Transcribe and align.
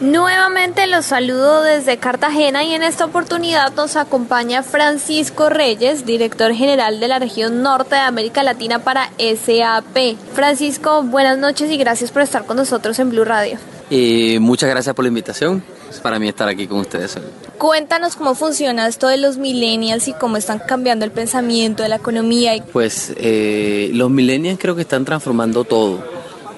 Nuevamente 0.00 0.86
los 0.86 1.04
saludo 1.04 1.62
desde 1.62 1.98
Cartagena 1.98 2.64
y 2.64 2.74
en 2.74 2.82
esta 2.82 3.04
oportunidad 3.04 3.74
nos 3.74 3.96
acompaña 3.96 4.62
Francisco 4.62 5.50
Reyes, 5.50 6.06
director 6.06 6.54
general 6.54 7.00
de 7.00 7.08
la 7.08 7.18
región 7.18 7.62
norte 7.62 7.96
de 7.96 8.00
América 8.00 8.42
Latina 8.42 8.78
para 8.78 9.10
SAP. 9.18 10.16
Francisco, 10.32 11.02
buenas 11.02 11.36
noches 11.36 11.70
y 11.70 11.76
gracias 11.76 12.12
por 12.12 12.22
estar 12.22 12.46
con 12.46 12.56
nosotros 12.56 12.98
en 12.98 13.10
Blue 13.10 13.24
Radio. 13.24 13.58
Y 13.90 14.38
muchas 14.40 14.70
gracias 14.70 14.94
por 14.94 15.04
la 15.04 15.08
invitación. 15.08 15.62
Es 15.90 16.00
para 16.00 16.18
mí 16.18 16.28
estar 16.28 16.48
aquí 16.48 16.66
con 16.66 16.80
ustedes 16.80 17.16
hoy. 17.16 17.24
Cuéntanos 17.58 18.16
cómo 18.16 18.34
funciona 18.34 18.86
esto 18.86 19.06
de 19.06 19.18
los 19.18 19.36
millennials 19.36 20.08
y 20.08 20.14
cómo 20.14 20.38
están 20.38 20.60
cambiando 20.60 21.04
el 21.04 21.10
pensamiento 21.10 21.82
de 21.82 21.90
la 21.90 21.96
economía. 21.96 22.52
Pues 22.72 23.12
eh, 23.18 23.90
los 23.92 24.08
millennials 24.08 24.58
creo 24.58 24.74
que 24.74 24.82
están 24.82 25.04
transformando 25.04 25.64
todo, 25.64 26.02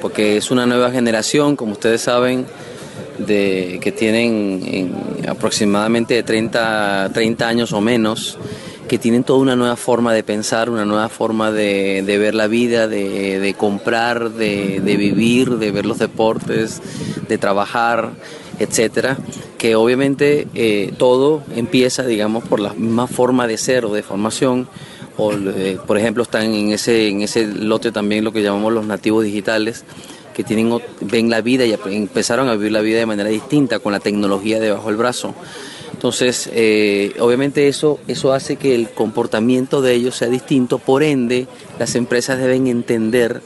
porque 0.00 0.38
es 0.38 0.50
una 0.50 0.64
nueva 0.64 0.90
generación, 0.90 1.54
como 1.54 1.72
ustedes 1.72 2.00
saben, 2.00 2.46
de, 3.18 3.78
que 3.80 3.92
tienen 3.92 4.62
en 4.64 5.28
aproximadamente 5.28 6.14
de 6.14 6.22
30, 6.22 7.10
30 7.12 7.48
años 7.48 7.72
o 7.72 7.80
menos, 7.80 8.38
que 8.88 8.98
tienen 8.98 9.24
toda 9.24 9.40
una 9.40 9.56
nueva 9.56 9.76
forma 9.76 10.14
de 10.14 10.22
pensar, 10.22 10.70
una 10.70 10.84
nueva 10.84 11.08
forma 11.08 11.50
de, 11.50 12.02
de 12.06 12.18
ver 12.18 12.34
la 12.34 12.46
vida, 12.46 12.86
de, 12.86 13.40
de 13.40 13.54
comprar, 13.54 14.30
de, 14.30 14.80
de 14.80 14.96
vivir, 14.96 15.56
de 15.58 15.72
ver 15.72 15.86
los 15.86 15.98
deportes, 15.98 16.80
de 17.28 17.38
trabajar 17.38 18.12
etcétera, 18.58 19.18
que 19.58 19.76
obviamente 19.76 20.46
eh, 20.54 20.92
todo 20.96 21.42
empieza, 21.54 22.04
digamos, 22.04 22.44
por 22.44 22.60
la 22.60 22.72
misma 22.72 23.06
forma 23.06 23.46
de 23.46 23.58
ser 23.58 23.84
o 23.84 23.92
de 23.92 24.02
formación, 24.02 24.68
o 25.16 25.32
eh, 25.32 25.78
por 25.86 25.98
ejemplo 25.98 26.22
están 26.22 26.54
en 26.54 26.72
ese, 26.72 27.08
en 27.08 27.22
ese 27.22 27.46
lote 27.46 27.92
también 27.92 28.24
lo 28.24 28.32
que 28.32 28.42
llamamos 28.42 28.72
los 28.72 28.86
nativos 28.86 29.24
digitales, 29.24 29.84
que 30.36 30.44
tienen, 30.44 30.70
ven 31.00 31.30
la 31.30 31.40
vida 31.40 31.64
y 31.64 31.74
empezaron 31.94 32.50
a 32.50 32.56
vivir 32.56 32.70
la 32.70 32.82
vida 32.82 32.98
de 32.98 33.06
manera 33.06 33.30
distinta, 33.30 33.78
con 33.78 33.92
la 33.92 34.00
tecnología 34.00 34.60
debajo 34.60 34.88
del 34.88 34.98
brazo. 34.98 35.34
Entonces, 35.94 36.50
eh, 36.52 37.14
obviamente 37.20 37.68
eso, 37.68 37.98
eso 38.06 38.34
hace 38.34 38.56
que 38.56 38.74
el 38.74 38.90
comportamiento 38.90 39.80
de 39.80 39.94
ellos 39.94 40.14
sea 40.14 40.28
distinto, 40.28 40.78
por 40.78 41.02
ende, 41.02 41.48
las 41.78 41.94
empresas 41.94 42.38
deben 42.38 42.66
entender 42.66 43.40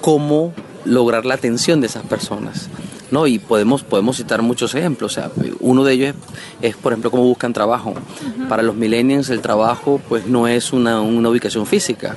cómo 0.00 0.52
lograr 0.84 1.24
la 1.24 1.34
atención 1.34 1.80
de 1.80 1.86
esas 1.86 2.04
personas. 2.04 2.68
¿no? 3.12 3.28
Y 3.28 3.38
podemos, 3.38 3.84
podemos 3.84 4.16
citar 4.16 4.42
muchos 4.42 4.74
ejemplos. 4.74 5.12
O 5.12 5.14
sea, 5.14 5.30
uno 5.60 5.84
de 5.84 5.92
ellos 5.92 6.14
es, 6.62 6.70
es 6.70 6.76
por 6.76 6.92
ejemplo, 6.92 7.12
cómo 7.12 7.22
buscan 7.22 7.52
trabajo. 7.52 7.94
Para 8.48 8.64
los 8.64 8.74
millennials 8.74 9.30
el 9.30 9.40
trabajo 9.40 10.00
pues 10.08 10.26
no 10.26 10.48
es 10.48 10.72
una, 10.72 11.00
una 11.00 11.28
ubicación 11.28 11.64
física, 11.64 12.16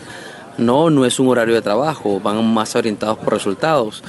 no, 0.57 0.89
no 0.89 1.05
es 1.05 1.19
un 1.19 1.27
horario 1.27 1.55
de 1.55 1.61
trabajo, 1.61 2.19
van 2.19 2.53
más 2.53 2.75
orientados 2.75 3.17
por 3.17 3.33
resultados. 3.33 4.03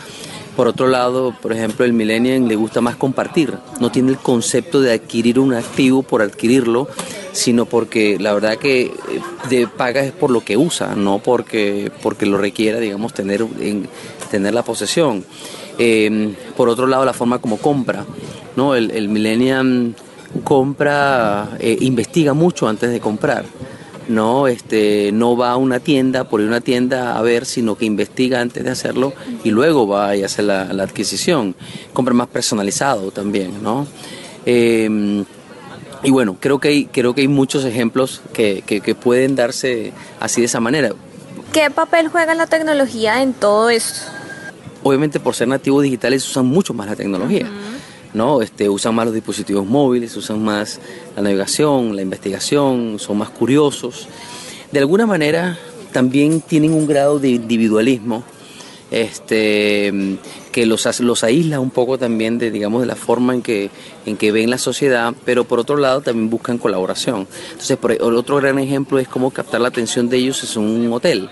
Por 0.56 0.68
otro 0.68 0.86
lado, 0.86 1.34
por 1.42 1.52
ejemplo, 1.52 1.84
el 1.84 1.92
millennial 1.92 2.46
le 2.46 2.54
gusta 2.54 2.80
más 2.80 2.94
compartir, 2.94 3.54
no 3.80 3.90
tiene 3.90 4.12
el 4.12 4.18
concepto 4.18 4.80
de 4.80 4.92
adquirir 4.92 5.40
un 5.40 5.52
activo 5.52 6.04
por 6.04 6.22
adquirirlo, 6.22 6.88
sino 7.32 7.66
porque 7.66 8.18
la 8.20 8.32
verdad 8.34 8.56
que 8.56 8.82
eh, 8.82 8.92
de 9.50 9.66
paga 9.66 10.04
es 10.04 10.12
por 10.12 10.30
lo 10.30 10.44
que 10.44 10.56
usa, 10.56 10.94
no 10.94 11.18
porque, 11.18 11.90
porque 12.02 12.26
lo 12.26 12.38
requiera, 12.38 12.78
digamos, 12.78 13.12
tener, 13.12 13.44
en, 13.60 13.88
tener 14.30 14.54
la 14.54 14.62
posesión. 14.62 15.24
Eh, 15.78 16.34
por 16.56 16.68
otro 16.68 16.86
lado, 16.86 17.04
la 17.04 17.12
forma 17.12 17.40
como 17.40 17.58
compra, 17.58 18.04
¿no? 18.54 18.76
El, 18.76 18.92
el 18.92 19.08
millennial 19.08 19.96
compra, 20.44 21.56
eh, 21.58 21.76
investiga 21.80 22.32
mucho 22.32 22.68
antes 22.68 22.90
de 22.90 23.00
comprar 23.00 23.44
no 24.08 24.48
este 24.48 25.10
no 25.12 25.36
va 25.36 25.52
a 25.52 25.56
una 25.56 25.80
tienda 25.80 26.24
por 26.24 26.40
ir 26.40 26.46
a 26.46 26.50
una 26.50 26.60
tienda 26.60 27.16
a 27.16 27.22
ver 27.22 27.46
sino 27.46 27.76
que 27.76 27.84
investiga 27.84 28.40
antes 28.40 28.64
de 28.64 28.70
hacerlo 28.70 29.12
y 29.42 29.50
luego 29.50 29.86
va 29.86 30.16
y 30.16 30.22
hace 30.22 30.42
la, 30.42 30.72
la 30.72 30.82
adquisición. 30.84 31.54
Compra 31.92 32.14
más 32.14 32.28
personalizado 32.28 33.10
también 33.10 33.62
no 33.62 33.86
eh, 34.46 35.24
y 36.02 36.10
bueno 36.10 36.36
creo 36.38 36.58
que 36.58 36.68
hay 36.68 36.84
creo 36.86 37.14
que 37.14 37.22
hay 37.22 37.28
muchos 37.28 37.64
ejemplos 37.64 38.20
que, 38.32 38.62
que, 38.66 38.80
que, 38.80 38.94
pueden 38.94 39.36
darse 39.36 39.92
así 40.20 40.40
de 40.40 40.46
esa 40.46 40.60
manera. 40.60 40.90
Qué 41.52 41.70
papel 41.70 42.08
juega 42.08 42.34
la 42.34 42.46
tecnología 42.46 43.22
en 43.22 43.32
todo 43.32 43.70
esto 43.70 44.02
obviamente 44.84 45.18
por 45.18 45.34
ser 45.34 45.48
nativos 45.48 45.82
digitales 45.82 46.28
usan 46.28 46.46
mucho 46.46 46.72
más 46.74 46.86
la 46.86 46.94
tecnología. 46.94 47.46
Uh 47.46 47.48
-huh. 47.48 47.83
¿No? 48.14 48.40
Este, 48.40 48.68
usan 48.68 48.94
más 48.94 49.06
los 49.06 49.14
dispositivos 49.14 49.66
móviles, 49.66 50.16
usan 50.16 50.42
más 50.42 50.80
la 51.16 51.22
navegación, 51.22 51.94
la 51.94 52.02
investigación, 52.02 52.98
son 52.98 53.18
más 53.18 53.30
curiosos. 53.30 54.08
De 54.72 54.78
alguna 54.78 55.06
manera 55.06 55.58
también 55.92 56.40
tienen 56.40 56.72
un 56.72 56.86
grado 56.86 57.18
de 57.18 57.30
individualismo 57.30 58.24
este, 58.90 59.92
que 60.52 60.66
los, 60.66 61.00
los 61.00 61.24
aísla 61.24 61.58
un 61.58 61.70
poco 61.70 61.98
también 61.98 62.38
de, 62.38 62.50
digamos, 62.50 62.80
de 62.80 62.86
la 62.86 62.94
forma 62.94 63.34
en 63.34 63.42
que, 63.42 63.70
en 64.06 64.16
que 64.16 64.30
ven 64.30 64.50
la 64.50 64.58
sociedad, 64.58 65.12
pero 65.24 65.44
por 65.44 65.58
otro 65.58 65.76
lado 65.76 66.00
también 66.00 66.30
buscan 66.30 66.58
colaboración. 66.58 67.26
Entonces, 67.50 67.76
por, 67.76 67.92
el 67.92 68.02
otro 68.02 68.36
gran 68.36 68.58
ejemplo 68.58 68.98
es 68.98 69.08
cómo 69.08 69.30
captar 69.30 69.60
la 69.60 69.68
atención 69.68 70.08
de 70.08 70.18
ellos 70.18 70.42
es 70.44 70.56
un 70.56 70.92
hotel. 70.92 71.28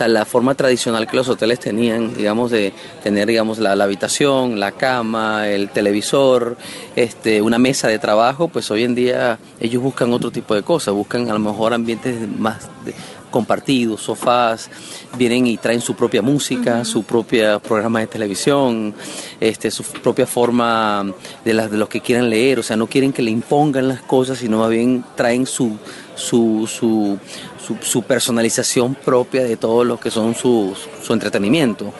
Sea, 0.00 0.08
la 0.08 0.24
forma 0.24 0.54
tradicional 0.54 1.06
que 1.06 1.14
los 1.14 1.28
hoteles 1.28 1.60
tenían, 1.60 2.14
digamos, 2.14 2.50
de 2.50 2.72
tener, 3.02 3.28
digamos, 3.28 3.58
la, 3.58 3.76
la 3.76 3.84
habitación, 3.84 4.58
la 4.58 4.72
cama, 4.72 5.46
el 5.46 5.68
televisor, 5.68 6.56
este, 6.96 7.42
una 7.42 7.58
mesa 7.58 7.86
de 7.88 7.98
trabajo, 7.98 8.48
pues 8.48 8.70
hoy 8.70 8.84
en 8.84 8.94
día 8.94 9.38
ellos 9.60 9.82
buscan 9.82 10.10
otro 10.14 10.30
tipo 10.30 10.54
de 10.54 10.62
cosas, 10.62 10.94
buscan 10.94 11.28
a 11.28 11.34
lo 11.34 11.38
mejor 11.38 11.74
ambientes 11.74 12.16
más... 12.38 12.70
De, 12.86 12.94
compartidos, 13.30 14.02
sofás, 14.02 14.70
vienen 15.16 15.46
y 15.46 15.56
traen 15.56 15.80
su 15.80 15.94
propia 15.94 16.22
música, 16.22 16.76
uh 16.76 16.80
-huh. 16.80 16.84
su 16.84 17.02
propio 17.02 17.60
programa 17.60 18.00
de 18.00 18.06
televisión, 18.06 18.94
este, 19.40 19.70
su 19.70 19.82
propia 19.84 20.26
forma 20.26 21.04
de, 21.44 21.54
las, 21.54 21.70
de 21.70 21.76
los 21.76 21.88
que 21.88 22.00
quieran 22.00 22.28
leer, 22.28 22.58
o 22.58 22.62
sea, 22.62 22.76
no 22.76 22.86
quieren 22.86 23.12
que 23.12 23.22
le 23.22 23.30
impongan 23.30 23.88
las 23.88 24.02
cosas, 24.02 24.38
sino 24.38 24.58
más 24.58 24.70
bien 24.70 25.04
traen 25.16 25.46
su, 25.46 25.76
su, 26.14 26.66
su, 26.66 27.18
su, 27.64 27.76
su 27.80 28.02
personalización 28.02 28.94
propia 28.94 29.42
de 29.44 29.56
todo 29.56 29.84
lo 29.84 29.98
que 29.98 30.10
son 30.10 30.34
sus, 30.34 30.78
su 31.02 31.12
entretenimiento. 31.12 31.92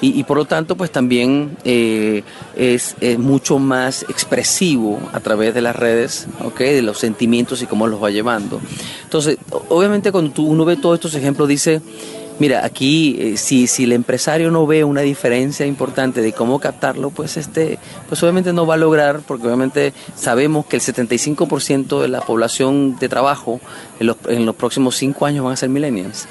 Y, 0.00 0.24
por 0.24 0.36
lo 0.36 0.44
tanto 0.44 0.76
pues 0.76 0.90
también 0.90 1.56
eh, 1.64 2.22
es, 2.54 2.96
mucho 3.18 3.58
más 3.58 4.02
expresivo 4.08 5.00
a 5.12 5.20
través 5.20 5.54
de 5.54 5.62
las 5.62 5.74
redes, 5.74 6.26
¿okay? 6.44 6.74
de 6.74 6.82
los 6.82 6.98
sentimientos 6.98 7.62
y 7.62 7.66
cómo 7.66 7.86
los 7.86 8.02
va 8.02 8.10
llevando. 8.10 8.60
Entonces, 9.04 9.38
obviamente 9.68 10.12
cuando 10.12 10.32
tú, 10.32 10.46
uno 10.46 10.64
ve 10.64 10.76
todos 10.76 10.96
estos 10.96 11.14
ejemplos 11.14 11.48
dice, 11.48 11.80
mira, 12.38 12.64
aquí 12.64 13.16
eh, 13.18 13.36
si, 13.36 13.66
si 13.66 13.84
el 13.84 13.92
empresario 13.92 14.50
no 14.50 14.66
ve 14.66 14.84
una 14.84 15.00
diferencia 15.00 15.66
importante 15.66 16.20
de 16.20 16.32
cómo 16.32 16.58
captarlo, 16.58 17.10
pues 17.10 17.36
este, 17.36 17.78
pues 18.08 18.22
obviamente 18.22 18.52
no 18.52 18.66
va 18.66 18.74
a 18.74 18.78
lograr, 18.78 19.20
porque 19.26 19.46
obviamente 19.46 19.92
sabemos 20.14 20.66
que 20.66 20.76
el 20.76 20.82
75% 20.82 22.00
de 22.00 22.08
la 22.08 22.20
población 22.20 22.96
de 22.98 23.08
trabajo 23.08 23.60
en 24.00 24.08
los, 24.08 24.16
en 24.28 24.46
los 24.46 24.54
próximos 24.54 24.96
cinco 24.96 25.26
años 25.26 25.44
van 25.44 25.54
a 25.54 25.56
ser 25.56 25.68
millennials. 25.68 26.26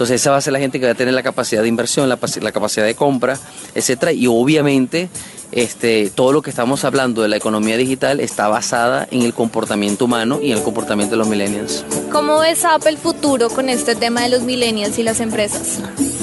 Entonces 0.00 0.22
esa 0.22 0.30
va 0.30 0.38
a 0.38 0.40
ser 0.40 0.54
la 0.54 0.58
gente 0.58 0.80
que 0.80 0.86
va 0.86 0.92
a 0.92 0.94
tener 0.94 1.12
la 1.12 1.22
capacidad 1.22 1.60
de 1.60 1.68
inversión, 1.68 2.08
la, 2.08 2.18
la 2.40 2.52
capacidad 2.52 2.86
de 2.86 2.94
compra, 2.94 3.38
etcétera, 3.74 4.14
y 4.14 4.28
obviamente 4.28 5.10
este, 5.52 6.08
todo 6.08 6.32
lo 6.32 6.40
que 6.40 6.48
estamos 6.48 6.86
hablando 6.86 7.20
de 7.20 7.28
la 7.28 7.36
economía 7.36 7.76
digital 7.76 8.18
está 8.18 8.48
basada 8.48 9.06
en 9.10 9.20
el 9.20 9.34
comportamiento 9.34 10.06
humano 10.06 10.40
y 10.42 10.52
en 10.52 10.56
el 10.56 10.64
comportamiento 10.64 11.16
de 11.16 11.18
los 11.18 11.28
millennials. 11.28 11.84
¿Cómo 12.10 12.38
ves 12.38 12.64
Apple 12.64 12.92
el 12.92 12.96
futuro 12.96 13.50
con 13.50 13.68
este 13.68 13.94
tema 13.94 14.22
de 14.22 14.30
los 14.30 14.40
millennials 14.40 14.98
y 14.98 15.02
las 15.02 15.20
empresas? 15.20 15.80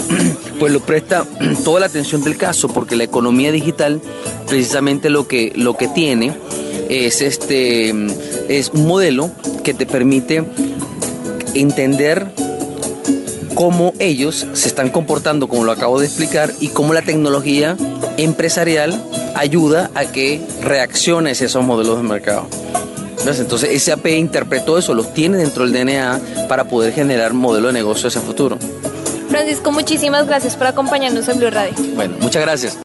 Pues 0.58 0.74
lo 0.74 0.80
presta 0.80 1.24
toda 1.64 1.82
la 1.82 1.86
atención 1.86 2.24
del 2.24 2.36
caso, 2.36 2.70
porque 2.70 2.96
la 2.96 3.04
economía 3.04 3.52
digital 3.52 4.02
precisamente 4.48 5.12
lo 5.12 5.28
que, 5.28 5.54
lo 5.56 5.78
que 5.78 5.88
tiene 5.88 6.36
es, 6.90 7.22
este, 7.22 7.94
es 8.50 8.72
un 8.74 8.88
modelo 8.88 9.30
que 9.64 9.76
te 9.76 9.86
permite 9.86 10.44
entender 11.54 12.34
cómo 13.58 13.92
ellos 13.98 14.46
se 14.54 14.68
están 14.68 14.90
comportando, 14.90 15.48
como 15.48 15.64
lo 15.64 15.72
acabo 15.72 16.00
de 16.00 16.06
explicar, 16.06 16.54
y 16.60 16.68
cómo 16.68 16.94
la 16.94 17.02
tecnología 17.02 17.76
empresarial 18.18 19.04
ayuda 19.34 19.90
a 19.96 20.06
que 20.06 20.40
reacciones 20.62 21.42
esos 21.42 21.66
modelos 21.66 21.98
de 21.98 22.04
mercado. 22.04 22.48
Entonces 23.26 23.84
SAP 23.84 24.06
interpretó 24.10 24.78
eso, 24.78 24.94
los 24.94 25.12
tiene 25.12 25.38
dentro 25.38 25.68
del 25.68 25.74
DNA 25.74 26.48
para 26.48 26.66
poder 26.66 26.94
generar 26.94 27.34
modelo 27.34 27.68
de 27.68 27.74
negocio 27.74 28.10
hacia 28.10 28.22
el 28.22 28.28
futuro. 28.28 28.60
Francisco, 29.28 29.72
muchísimas 29.72 30.28
gracias 30.28 30.56
por 30.56 30.68
acompañarnos 30.68 31.28
en 31.28 31.40
Blue 31.40 31.50
Radio. 31.50 31.74
Bueno, 31.96 32.16
muchas 32.22 32.44
gracias. 32.44 32.78